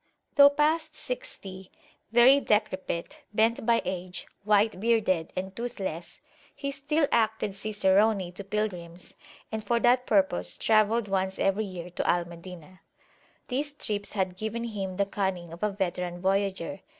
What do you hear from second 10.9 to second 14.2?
once every year to Al Madinah. These trips